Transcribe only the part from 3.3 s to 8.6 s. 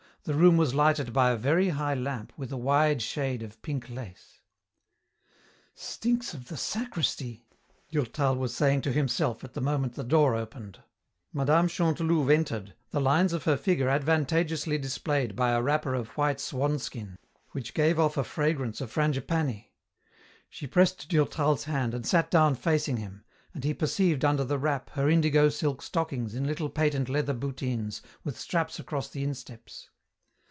of pink lace "Stinks of the sacristy!" Durtal was